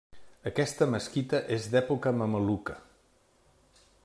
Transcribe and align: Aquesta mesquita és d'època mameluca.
Aquesta 0.51 0.87
mesquita 0.93 1.43
és 1.59 1.69
d'època 1.75 2.17
mameluca. 2.23 2.79